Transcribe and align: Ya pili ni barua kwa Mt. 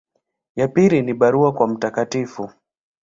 Ya 0.55 0.67
pili 0.67 1.01
ni 1.01 1.13
barua 1.13 1.53
kwa 1.53 1.67
Mt. 1.67 2.15